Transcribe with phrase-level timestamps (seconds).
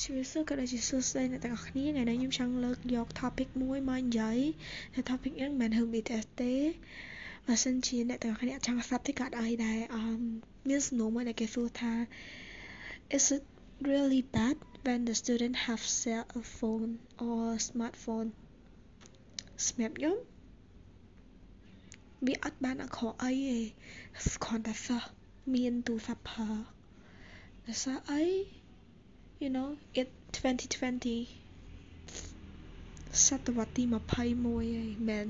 [0.00, 4.38] ជំរាបសួរក៏ដូចជាសួស្តីអ្នកទាំងអស់គ្នាថ្ងៃនេះខ្ញុំចង់លើកយក topic មួយមកនិយាយ
[4.94, 6.54] តែ topic ហ្នឹងមិនមែនរឿង BTS ទេ
[7.46, 10.20] បើសិនជាអ្នកទាំងអស់គ្នាអត់ចង់ស្ដាប់ទេក៏អត់អីដែរអម
[10.68, 11.92] មានសំណួរមួយដែលគេសួរថា
[13.16, 13.44] is it
[13.90, 16.90] really bad when the student have cell phone
[17.26, 18.28] or smartphone
[19.66, 20.16] សម្រាប់ខ្ញុំ
[22.26, 23.58] វាអត់បានអាក្រក់អីទេ
[24.44, 25.08] គ្រាន់តែសិស្ស
[25.54, 26.50] មានទូរស័ព្ទប្រើ
[27.66, 28.24] ដោយសារអី
[29.42, 29.70] you know
[30.00, 31.16] it 2020
[33.26, 34.30] សតវត្សទី21ហើយ
[35.08, 35.28] មិន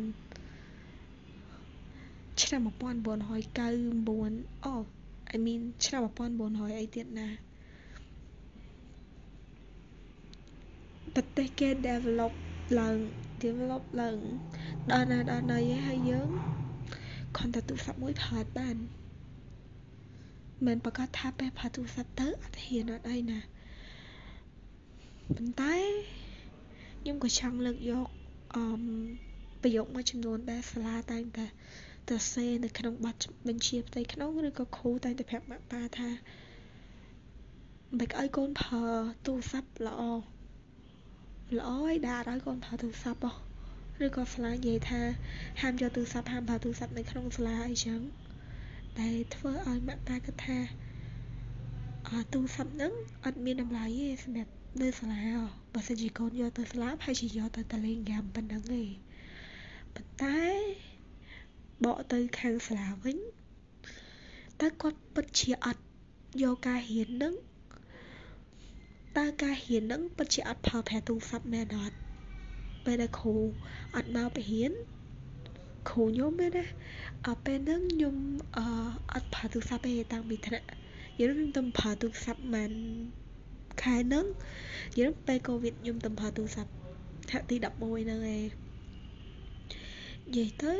[2.42, 4.74] ឆ្នាំ1999អូ
[5.34, 6.00] I mean ឆ្នាំ
[6.38, 7.28] 1900អីទៀតណា
[11.14, 12.32] ប្រទេសគេ develop
[12.78, 12.96] ឡើង
[13.42, 14.18] develop ឡើង
[14.90, 16.28] ដល់ណាដល់ណីហើយយើង
[17.36, 18.76] គ្រាន់តែទូរស័ព្ទមួយប្រើអត់បាន
[20.66, 23.40] មិនប្រកាសថាពេលប្រើទូរស័ព្ទទៅអត់ហ៊ានអត់អីណា
[25.36, 25.74] ប៉ុន្តែ
[27.00, 28.06] ខ្ញុំក៏ចង់លើកយក
[28.56, 28.82] អម
[29.62, 31.46] ប្រយោគមួយចំនួនដែលសាលាតែងតែ
[32.10, 33.16] ទៅសេនៅក្នុងបទ
[33.48, 36.10] បញ្ជាផ្ទៃក្នុងឬក៏គ្រូតែងតែប្រាប់ម៉ាក់ប៉ាថា
[37.98, 38.84] មិនឲ្យកូនប្រើ
[39.26, 40.02] ទូរស័ព្ទល្អ
[41.58, 43.26] ល្អឯដាឲ្យកូនប្រើទូរស័ព្ទ
[44.04, 45.02] ឬក៏សាលានិយាយថា
[45.60, 48.00] ហាមយកទូរស័ព្ទហាមប្រើទូរស័ព្ទនៅក្នុងសាលាអីចឹង
[49.00, 50.58] ដែលធ្វើឲ្យម៉ាក់ប៉ាគិតថា
[52.08, 52.92] អទូរស័ព្ទហ្នឹង
[53.24, 55.24] អត់មានតម្លៃទេសម្រាប់ នៅសាលា
[55.72, 58.82] បើសិនជាកូនយកទៅសាលាហើយជាយកទៅតែលេងហ្គេមប៉ុណ្ណឹងទេ
[59.94, 60.40] ប៉ុន្តែ
[61.84, 63.18] បកទៅខាងសាលាវិញ
[64.60, 65.82] តើគាត់ពិតជាអត់
[66.42, 67.34] យកការរៀននឹង
[69.18, 71.96] តើការរៀននឹងពិតជាអត់ប្រើប្រាស់ទូរស័ព្ទមែនអត់
[72.84, 73.34] ពេលដែលគ្រូ
[73.96, 74.72] អត់មកបង្រៀន
[75.90, 76.64] គ្រូខ្ញុំមែនណា
[77.26, 78.16] អពេលហ្នឹងខ្ញុំ
[78.56, 78.58] អ
[79.12, 80.66] អត់ប្រើទូរស័ព្ទទេតាំងពីថ្នាក់
[81.20, 82.72] យើងខ្ញុំទៅប្រើទូរស័ព្ទមិន
[83.82, 84.26] ខែហ្នឹង
[84.98, 86.72] យើងពេលកូវីដខ្ញុំទៅប្រើទូរស័ព្ទ
[87.28, 87.64] ថ្នាក់ទី11
[88.04, 88.46] ហ្នឹងឯង
[90.28, 90.72] និយាយទៅ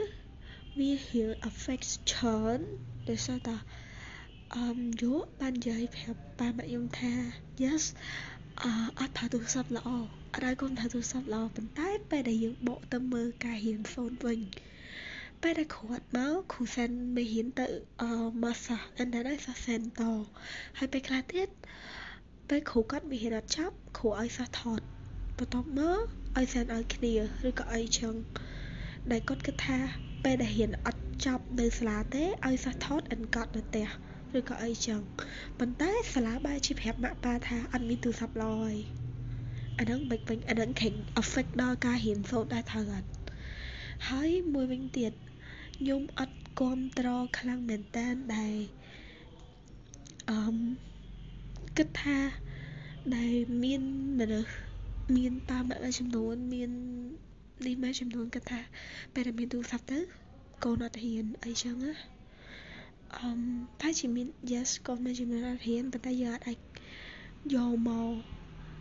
[0.79, 2.59] វារៀង affect ច្រើន
[3.09, 3.56] ដោយសារតា
[4.56, 7.12] អមយោបាននិយាយប្រាប់ប៉ាម៉ាក់ខ្ញុំថា
[7.62, 7.84] yes
[8.62, 8.65] អ
[8.99, 9.89] អត់ប្រើទូរស័ព្ទល្អ
[10.34, 14.41] អត់ឲ្យកូនប្រើទូរស័ព្ទល្អប៉ុន្តែពេលដែលយើងបកទៅមើលការរៀនសូនវិញ
[15.43, 17.66] ពេលដែលគ្រូអត់មកគ្រូសិនមេរៀនទៅ
[18.03, 18.05] អ
[18.43, 20.03] មកសាសអិនដែរសាសសិនត
[20.78, 21.49] ហើយពេលខ្លះទៀត
[22.48, 24.80] ពេលគ្រូគាត់មេរៀនអត់ចប់ គ្រូឲ្យសាសថត
[25.38, 26.03] បន្ទាប់មក
[26.38, 27.14] ឲ្យសិនឲ្យគ្នា
[27.48, 28.14] ឬក៏អីចឹង
[29.10, 29.78] ដែលគាត់គិតថា
[30.25, 33.88] ពេលដែលរៀនអត់ចប់នៅសាលាទេឲ្យសាសថតអិនកត់នៅផ្ទះ
[34.38, 35.00] ឬក៏អីចឹង
[35.58, 38.74] ប៉ុន្តែសាលាបែរជាប្រាប់ម៉ាក់ប៉ាថាអត់មានទូរស័ព្ទឡើយ
[39.78, 43.09] អាហ្នឹងមិនវិញអាហ្នឹងខេង affect ដល់ការរៀនសូត្រដែរត្រូវអត់
[44.09, 45.12] ហើយមួយវិញទៀត
[45.78, 48.54] ខ្ញុំអត់គ្រប់ត្រខ្លាំងមែនតើដែល
[50.30, 50.38] អឺ
[51.77, 52.19] គិតថា
[53.16, 53.34] ដែល
[53.65, 53.83] មាន
[54.21, 54.53] មនុស្ស
[55.16, 56.71] មានតាមមួយចំនួនមាន
[57.66, 58.60] នេះមួយចំនួនគិតថា
[59.15, 59.99] ពេលដែលមានទូរស័ព្ទទៅ
[60.65, 61.93] កូនអត់ហ៊ានអីចឹងណា
[63.16, 63.31] អឺ
[63.81, 66.59] តែជាមាន yes កូនមួយចំនួនអត់ហ៊ានប៉ុន្តែយើងអត់អាច
[67.55, 68.10] យកមក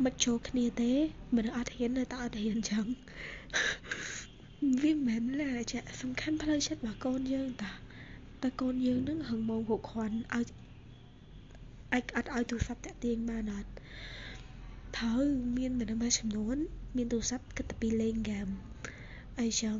[0.03, 0.91] មកចូលគ្នាទេ
[1.35, 2.85] មិនអត់ហ៊ាននៅតែអត់ហ៊ានចឹង
[4.81, 7.71] វាមិនមែន là ចាសំខាន់ផ្លូវចិត្តរបស់កូនយើងតា
[8.41, 10.60] តែកូនយើងនឹងហឹងមកហុកខ្វាន់ឲ្យ
[11.93, 13.71] អាចអត់ឲ្យទូរស័ព្ទតាក់ទាញបានអត់
[14.97, 15.23] ត្រូវ
[15.57, 16.57] មានមនុស្សមួយចំនួន
[16.95, 18.47] មានទូរស័ព្ទគិតតែពីលេងហ្គេម
[19.39, 19.77] អីចឹង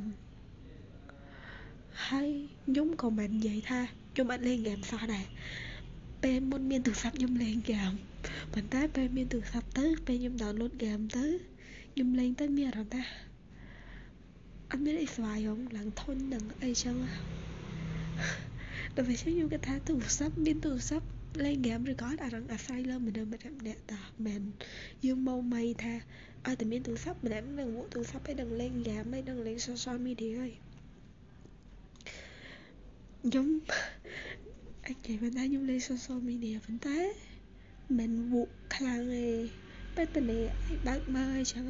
[2.07, 2.29] ហើយ
[2.65, 3.79] ខ្ញុំក៏មិននិយាយថា
[4.13, 5.25] ខ្ញុំអត់លេងហ្គេមសោះដែរ
[6.23, 7.91] ពេលមុនមានទូរស័ព្ទខ្ញុំលេងហ្គេម
[8.53, 11.25] ប៉ុន្តែពេលមានទូរស័ព្ទទៅពេលខ្ញុំ download ហ្គេមទៅ
[11.93, 13.03] ខ្ញុំលេងទៅមានអារម្មណ៍ថា
[14.71, 16.95] អត់មានអីស្វាយហងឡើងធុញនឹងអីចឹង
[18.95, 21.07] ដល់ពេលខ្ញុំគិតថាទូរស័ព្ទមានទូរស័ព្ទ
[21.45, 24.41] លេងហ្គេមឬក៏អារងអាស្រ័យលើមនុស្សម្នាក់ម្នាក់តាមែន
[25.05, 25.93] យើងមកមីថា
[26.45, 30.53] ឲ្យតែមានទូរស័ព្ទម្នាក់នឹងមកទូរស័ព្ទឲ្យនឹងលេងហ្គេមឲ្យនឹងលេង social media ហើយ
[33.23, 33.47] ខ្ញុំ
[34.85, 36.99] អាចនិយាយបានថាខ្ញុំលេង social media ប៉ុន្តែ
[37.99, 39.27] មិនវក់ខ្លាំងទេ
[39.95, 41.61] ពេលតនេះឲ្យបើកមើលអញ្ចឹ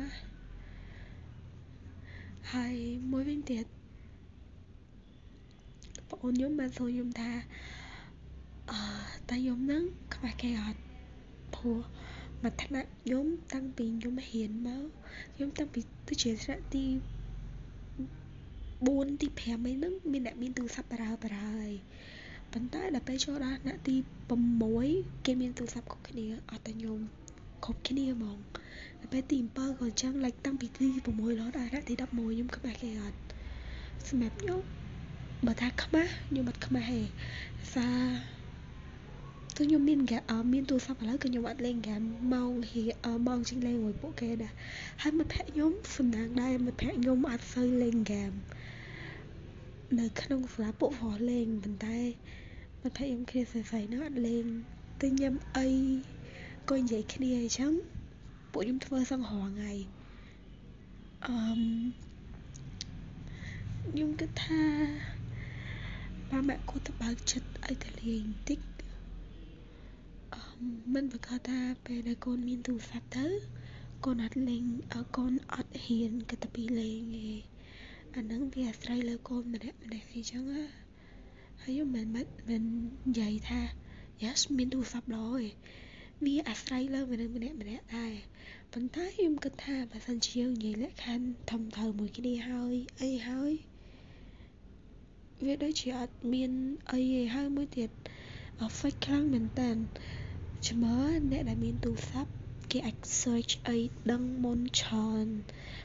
[8.72, 10.82] ងណាហើយមួយវិញទៀតបងអូនខ្ញុំបានសួរខ្ញុំថាអឺតើខ្ញុំនឹងខ្វះគេអត់
[11.46, 11.84] ព្រោះ
[12.42, 16.86] មួយថ្នាក់ខ្ញុំតាំងពីខ្ញុំហ៊ានមកខ្ញុំតាំងពីទៅជាថ្នាក់ទី
[18.88, 21.74] 4ទី5អីហ្នឹងមានអ្នកមានទូរស័ព្ទបារើបារើហើយ
[22.54, 23.96] ប៉ុន្តែដល់ពេលចូលដល់ថ្នាក់ទី
[24.60, 27.00] 6គេមានទូរស័ព្ទគ្រប់គ្នាអត់តែខ្ញុំ
[27.64, 28.38] គ្រប់គ្នាហ្មង
[29.12, 33.20] ពេលទី7ក៏អញ្ចឹង like តាំងពីទី6រហូតដល់ថ្នាក់ទី11ខ្ញុំខ្មាស់គេអត់
[34.08, 34.62] សម្រាប់ខ្ញុំ
[35.46, 37.02] បើថាខ្មាស់ខ្ញុំអត់ខ្មាស់ទេ
[37.74, 37.88] សា
[39.58, 42.02] គឺខ្ញុំមានហ្គេមមានទូរស័ព្ទឥឡូវគឺខ្ញុំអត់លេងហ្គេម
[42.34, 42.84] ម៉ោងហៀ
[43.28, 44.54] ម៉ោងជាងលេងមួយពួកគេដែរ
[45.02, 48.32] ហើយមិត្តភក្តិខ្ញុំសំណាងដែរមិត្តភក្តិខ្ញុំអត់សូវលេងហ្គេម
[50.00, 52.00] នៅក្នុងសាលាពួកវលេងប៉ុន្តែ
[52.82, 54.46] មិត្តភក្តិខ្ញុំគ្នាស្រីៗនោះអត់លេង
[55.02, 55.68] គឺញ៉ាំអី
[56.70, 57.72] ក៏និយាយគ្នាអញ្ចឹង
[58.52, 59.74] ពួកខ្ញុំធ្វើសឹងរាល់ថ្ងៃ
[61.28, 61.38] អឺ
[63.90, 64.64] ខ្ញុំគិតថា
[66.30, 68.71] ប៉ាម៉ាក់គាត់ទៅបើកចិត្តឲ្យទៅលេងបន្តិចអឺ
[70.94, 73.26] មិនប្រកាសថាពេលដែលកូនមានទូរស័ព្ទទៅ
[74.06, 74.64] កូនអត់លេង
[75.18, 77.30] កូនអត់ហ៊ានគិតទៅពីលេងទេ
[78.16, 80.66] អាហ្នឹងវាអាស្រ័យលើកូនម្នាក់ម្នាក់អីចឹងណា
[81.64, 82.08] ហើយខ្ញុំមិន
[82.50, 82.64] មិន
[83.08, 83.62] និយាយថា
[84.24, 85.50] yes មានទូរស័ព្ទល្អទេ
[86.26, 88.14] វាអាស្រ័យលើមនុស្សម្នាក់ម្នាក់ដែរ
[88.74, 93.52] ប៉ុន្តែខ្ញុំគិតថាបើសិនជាយើងនិយាយលក្ខខណ្ឌធំទៅមួយគ្នាហើយអីហើយ
[95.46, 96.52] វាដូចជាអត់មាន
[96.92, 97.90] អីទេហើយមួយទៀត
[98.80, 99.70] fake ខ្លាំងមែនតើ
[100.70, 100.98] ឆ្មើ
[101.32, 102.32] អ្នកដែលមានទូរស័ព្ទ
[102.72, 103.78] គេអាច search អី
[104.12, 105.28] ដឹងមុនច្រើន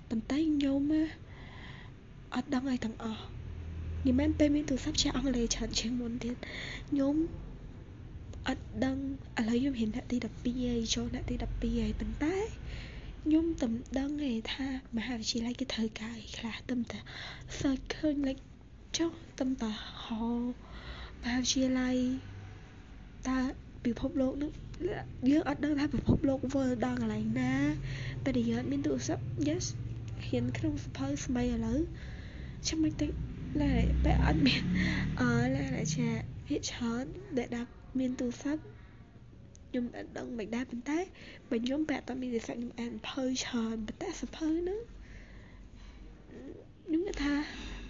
[0.08, 0.82] ប៉ុន្តែខ្ញុំ
[2.34, 3.24] អត់ដឹងអីទាំងអស់
[4.06, 6.36] និយាយមែនពេលមានទូរស័ព្ទជាអង់គ្លេសច្រើនជាងមុនទៀត
[6.90, 7.14] ខ្ញុំ
[8.48, 8.96] អត់ដឹង
[9.38, 12.36] ឥឡូវខ្ញុំរៀនថ្នាក់ទី12ហើយចូលថ្នាក់ទី12ហើយប៉ុន្តែ
[13.24, 13.68] ខ្ញុំតែ
[13.98, 16.98] ដឹងទេថាមហាវិទ្យាល័យគេត្រូវការអីខ្លះតែតែ
[17.58, 18.42] search ឃើញ like
[18.98, 19.70] ចុះតែតែ
[20.04, 20.24] ហៅ
[21.22, 21.96] មហាវិទ្យាល័យ
[23.28, 23.38] តើ
[23.84, 24.50] ពិភពលោកនឹង
[25.30, 27.54] យើងអត់ដឹងថាពិភពលោកវិលដល់កន្លែងណា
[28.24, 29.64] ពេលដែលយើងអត់មានទូរស័ព្ទ yes
[30.26, 31.78] ហ៊ានក្នុងសភៅស្មីឥឡូវ
[32.68, 33.10] ចាំមិនតិច
[33.62, 34.62] ឡើយពេលអត់មាន
[35.20, 36.06] អឺឡើយជា
[36.46, 37.04] ភាគច្រើន
[37.38, 38.62] ដែលដាក់មានទូរស័ព្ទ
[39.68, 40.98] ខ្ញុំអត់ដឹងមិនដែរប៉ុន្តែ
[41.50, 44.80] បើខ្ញុំបែរតមានទូរស័ព្ទខ្ញុំអានភៅច្រើនប៉ុន្តែសភៅហ្នឹង
[46.86, 47.34] ខ្ញុំគិតថា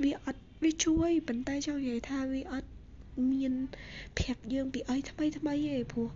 [0.05, 2.69] វាអត់វាជួយប៉ុន្តែចង់និយាយថាវាអត់
[3.33, 3.53] មាន
[4.19, 6.09] ប្រាប់យើងពីអីថ្មីថ្មីទេព្រោះ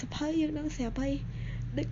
[0.00, 1.14] សភៅយើងនឹងស្រាប់ហើយ
[1.78, 1.88] ដូច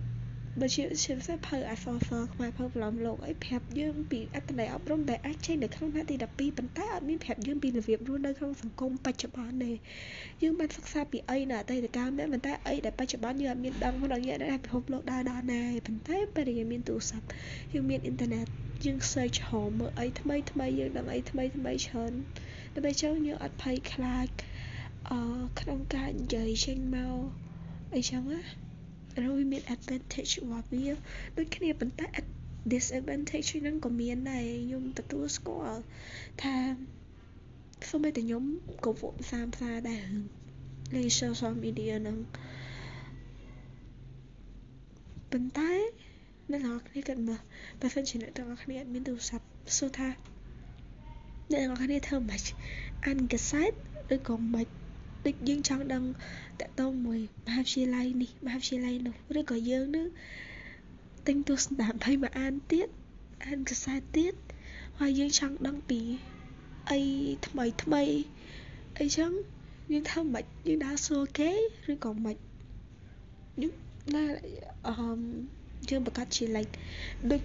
[0.61, 9.71] បើជាជាសភៅអសសខ្មែរភៅប្រឡំលោកអីប្រាប់យើងពីអត្ថន័យអប់រំដែលអាចចេញនៅក្នុងថ្នាក់ទី12ប៉ុន្តែអត់មានប្រាប់យើងពីរបៀបរស់នៅក្នុងសង្គមបច្ចុប្បន្នទេ
[10.43, 17.27] យើងបានសិក្សាពីអីនៅអតីតកាលមែនប៉ុន្តែអីដែលបច្ចុប្បន្នយើងអត់មានដឹងផងដល់យើងអាចពិភពលោកដើរដល់ណាទេប៉ុន្តែពេលដែលយើងមានទូរស័ព្ទ
[17.73, 18.45] យើងមានអ៊ីនធឺណិត
[18.85, 22.13] យើង search ហៅមើលអីថ្មីថ្មីយើងដឹងអីថ្មីថ្មីច្រើន
[22.73, 24.27] ដើម្បីចឹងយើងអត់ភ័យខ្លាច
[25.11, 25.19] អឺ
[25.59, 27.44] ក្នុងការនិយាយចេញមក
[27.95, 28.39] អីចឹងណា
[29.13, 30.85] ហើយវាមាន advantage របស់វា
[31.37, 32.07] ដូចគ្នាប៉ុន្តែ
[32.73, 35.81] disadvantage ហ្នឹងក៏មានដែរខ្ញុំទទួលស្គាល់
[36.41, 36.55] ថា
[37.89, 38.43] សូម្បីតែខ្ញុំ
[38.85, 40.25] ក៏វក់ផ្សាផ្សាដែររឿង
[40.95, 42.17] លេង social media ហ្នឹង
[45.31, 45.71] ប៉ុន្តែ
[46.51, 47.41] អ្នកនរគ្នាគិតមើល
[47.81, 49.45] បើសិនជាអ្នកទាំងអស់គ្នាអត់មានទូរស័ព្ទ
[49.77, 50.09] សួរថា
[51.51, 52.43] អ្នកទាំងអស់គ្នាធ្វើម៉េច
[53.05, 53.71] អានកសែត
[54.15, 54.67] ឬក៏មិន
[55.25, 56.03] ដូចយើងចង់ដឹង
[56.61, 60.07] តកតងមួយមហាវិទ្យាល័យនេះមហាវិទ្យាល័យនោះឬក៏យើងនឹង
[61.27, 62.87] ទិញទស្សនាដើម្បីមកអានទៀត
[63.47, 64.33] អានកសែតទៀត
[64.99, 66.01] ហើយយើងចង់ដឹងពី
[66.91, 66.99] អី
[67.47, 68.03] ថ្មីថ្មី
[68.99, 69.31] អីចឹង
[69.91, 71.51] យើងធ្វើមិនយើងដើរសួរគេ
[71.91, 72.37] ឬក៏មិន
[73.53, 73.71] ខ្ញុំ
[74.15, 74.23] ណា
[74.87, 74.95] អឺ
[75.89, 76.73] យើងប្រកាសជា like
[77.31, 77.41] ដូច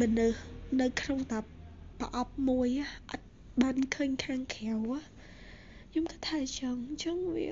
[0.00, 0.38] មនុស្ស
[0.80, 1.40] នៅក្នុងតា
[2.00, 2.68] ប្រអប់មួយ
[3.10, 3.26] អត់
[3.62, 4.74] បានឃើញខាងក្រៅ
[5.96, 7.50] ខ្ញុំគិតថាអញ្ចឹងអញ្ចឹងវា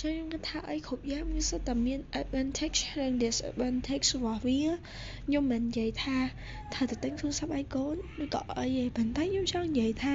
[0.00, 4.60] ចឹងខ្ញុំគិតថាអីគ្រប់យ៉ាងវាសុទ្ធតែមាន advantage និង disadvantage របស់វា
[5.26, 6.16] ខ្ញុំមិននិយាយថា
[6.74, 10.14] ថាទៅទិញទូរស័ព្ទ iPhone ឬក៏អីទេប៉ុន្តែខ្ញុំចង់និយាយថា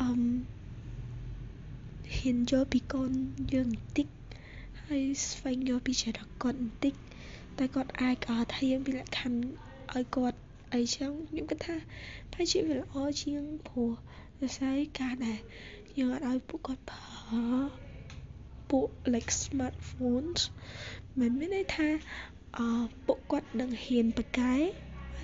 [0.00, 0.20] អឺម
[2.16, 3.10] ហ៊ានយកពីកូន
[3.52, 4.06] យើងបន្តិច
[4.84, 6.94] ហើយស្វែងយល់ពីចរិតគាត់បន្តិច
[7.58, 9.40] តែគាត់អាចកោថាយើងពីលក្ខខណ្ឌ
[9.94, 10.38] ឲ្យគាត់
[10.74, 11.76] អីចឹងខ្ញុំគិតថា
[12.32, 13.92] ប្រហែលជាវាល្អជាងព្រោះ
[14.40, 15.38] ដោយសារការដែល
[15.98, 17.42] យើងអត់ឲ្យពួកគាត់ប្រើ
[18.70, 20.40] ពួក like smartphones
[21.20, 21.88] មិនមានន័យថា
[22.58, 22.66] អឺ
[23.06, 24.54] ពួកគាត់នឹងហ៊ានប្រកែ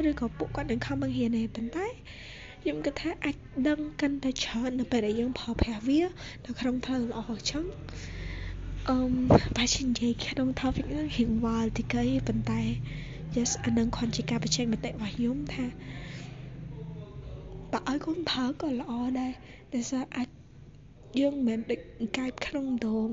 [0.08, 1.86] ឬក៏ពួកគាត់នឹងខំបង្រៀនទេប៉ុន្តែ
[2.62, 3.36] ខ្ញុំគិតថាអាច
[3.68, 6.00] ដឹងកាន់តែច្រើននៅពេលដែលយើងប្រើប្រាស់វា
[6.46, 7.64] នៅក្នុងផ្លូវល្អអញ្ចឹង
[8.88, 8.98] អឺ
[9.56, 11.86] បើជានិយាយក្នុង topic ហ្នឹងរៀងវល់តិច
[12.26, 12.62] ប៉ុន្តែ
[13.36, 15.64] yes អានឹងគ្រាន់ជាការបញ្ចេញមតិរបស់ខ្ញុំថា
[17.72, 19.32] បើឲ្យកូនប្រើក៏ល្អដែរ
[19.74, 20.28] ដោយសារអាច
[21.18, 21.80] យើងមិនមែនដូច
[22.18, 23.10] កាយក្នុងដង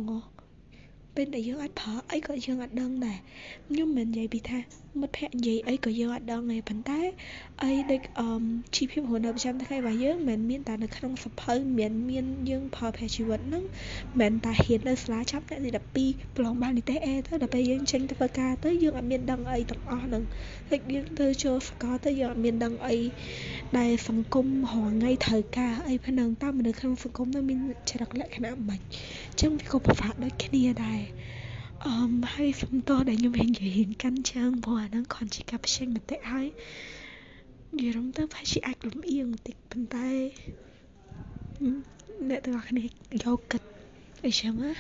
[1.16, 3.18] ពេលដែលយើងអត់ប្រើអីក៏យើងអត់ដឹងដែរ
[3.70, 4.60] ខ្ញុំមិននិយាយពីថា
[5.02, 7.02] មិត្តភ័ក្តិនិយាយអីក៏យើងអត់ដឹងទេប៉ុន្តែ
[7.64, 8.44] អីដូចអឺ
[8.76, 13.64] ជីវភាពរស់នៅប្រចាំថ្ងៃរបស់យើងមិនមានតែនៅក្នុងសភៅមានមានយើងប្រើប្រាស់ជីវិតហ្នឹង
[14.20, 20.24] មិនតែហ៊ាននៅសាលាចាប់អ្នកទី12ប្រឡងបាននិទេសអេទៅដល់ពេលយើងចេញទៅធ្វើការទៅយើងអត់មានដឹងអីទាំងអស់ហ្នឹង
[20.70, 22.98] ហើយយើងទៅចូលសកលទៅយើងអត់មានដឹងអី
[23.80, 28.80] ដែលសង្គមរងថ្ងៃត្រូវការអីផងហ្នឹងតើមនុស្សក្នុងសង្គមនឹងមានចរិតលក្ខណៈមិន
[29.30, 31.03] អញ្ចឹងវាក៏ពិបាកដូចគ្នាដែរ
[31.86, 31.94] អឺ
[32.34, 36.48] ហើយសំទោសដែលខ្ញុំនិយាយរៀងកាន់ជើងព្រោះអាហ្នឹងគ្រាន់ជាការផ្សេងមតិហើយ
[37.76, 40.10] និយាយរំទៅប្រហែលជាអាចលំអៀងបន្តិចប៉ុន្តែ
[42.30, 42.88] អ្នកទាំងអស់គ្នាយ
[43.38, 43.62] កគិត
[44.26, 44.72] អីចឹងណា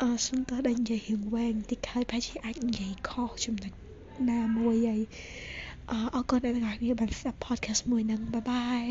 [0.00, 3.72] អឺសំទោសដែលនិយាយរៀងវែងបន្តិចហើយប្រហែលជាអាចនិយាយខុសចំណុច
[4.30, 5.02] ណាមួយហើយ
[6.14, 8.84] អរគុណអ្នកទាំងអស់គ្នាបានស្ដាប់ podcast មួយហ្នឹងបាយបាយ